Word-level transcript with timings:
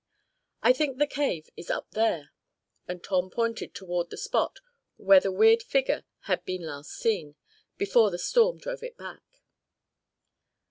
I 0.63 0.73
think 0.73 0.97
the 0.97 1.05
cave 1.05 1.51
is 1.55 1.69
up 1.69 1.91
there," 1.91 2.31
and 2.87 3.03
Tom 3.03 3.29
pointed 3.29 3.75
toward 3.75 4.09
the 4.09 4.17
spot 4.17 4.57
where 4.97 5.19
the 5.19 5.31
weird 5.31 5.61
figure 5.61 6.05
had 6.21 6.43
been 6.43 6.63
last 6.63 6.89
seen, 6.93 7.35
before 7.77 8.09
the 8.09 8.17
storm 8.17 8.57
drove 8.57 8.81
it 8.81 8.97
back. 8.97 9.21